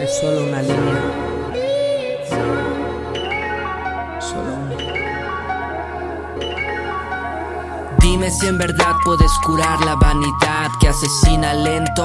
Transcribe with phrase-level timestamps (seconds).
[0.00, 1.02] Es solo una línea.
[4.20, 4.76] Solo una.
[7.98, 12.02] Dime si en verdad puedes curar la vanidad que asesina lento.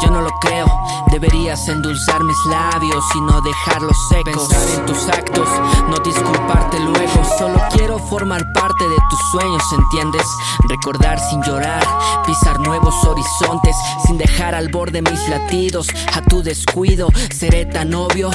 [0.00, 0.66] Yo no lo creo,
[1.12, 4.48] deberías endulzar mis labios y no dejarlos secos.
[4.48, 5.48] Pensar en tus actos,
[5.88, 7.24] no disculparte luego.
[7.38, 10.26] Solo quiero formar parte de tus sueños, ¿entiendes?
[10.68, 11.86] Recordar sin llorar,
[12.26, 15.88] pisar nuevos horizontes, sin dejar al borde mis latidos.
[16.14, 18.30] A tu descuido, seré tan obvio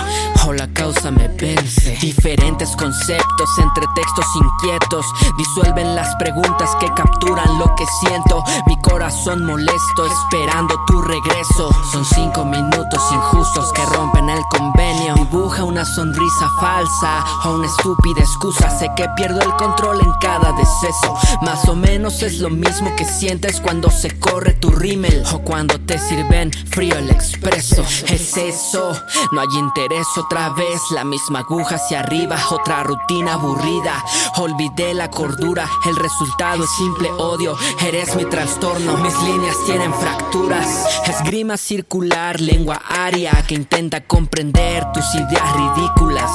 [0.46, 1.98] o la causa me vence.
[2.02, 5.06] Diferentes conceptos entre textos inquietos
[5.38, 8.44] disuelven las preguntas que capturan lo que siento.
[8.68, 11.70] Mi corazón molesto, esperando tu regreso.
[11.92, 15.16] Son cinco minutos injustos que rompen el convenio.
[15.16, 18.70] Dibuja una sonrisa falsa o una estúpida excusa.
[18.70, 21.16] Sé que pierdo el control en cada deceso.
[21.42, 25.80] Más o menos es lo mismo que sientes cuando se corre tu rímel o cuando
[25.80, 27.84] te sirven frío el expreso.
[28.08, 28.92] Es eso,
[29.32, 30.82] no hay interés otra vez.
[30.92, 34.04] La misma aguja hacia arriba, otra rutina aburrida.
[34.38, 37.56] Olvidé la cordura, el resultado es simple odio.
[37.86, 40.86] Eres mi trastorno, mis líneas tienen fracturas.
[41.06, 46.32] Esgrima circular, lengua aria que intenta comprender tus ideas ridículas.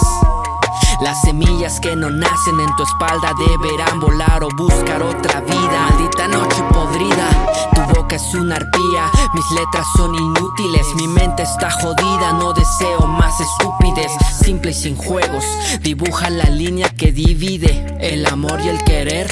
[1.01, 5.89] Las semillas que no nacen en tu espalda deberán volar o buscar otra vida.
[5.91, 7.29] Maldita noche podrida,
[7.75, 9.11] tu boca es una arpía.
[9.35, 12.33] Mis letras son inútiles, mi mente está jodida.
[12.35, 14.13] No deseo más estúpides,
[14.45, 15.45] simple y sin juegos.
[15.81, 19.27] Dibuja la línea que divide el amor y el querer.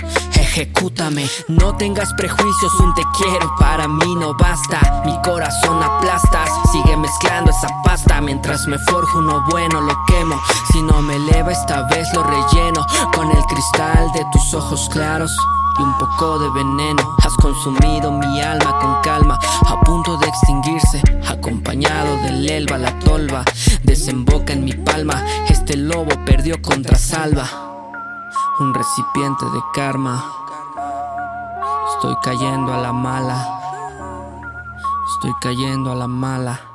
[0.50, 5.00] Ejecútame, no tengas prejuicios, un te quiero para mí no basta.
[5.06, 10.42] Mi corazón aplastas, sigue mezclando esa pasta mientras me forjo uno bueno, lo quemo.
[10.72, 12.84] Si no me eleva, esta vez lo relleno
[13.14, 15.30] con el cristal de tus ojos claros.
[15.78, 21.00] Y un poco de veneno, has consumido mi alma con calma, a punto de extinguirse,
[21.28, 23.44] acompañado del elba, la tolva,
[23.84, 27.70] desemboca en mi palma, este lobo perdió contra salva
[28.60, 30.39] un recipiente de karma.
[32.02, 33.60] Estoy cayendo a la mala.
[35.12, 36.69] Estoy cayendo a la mala.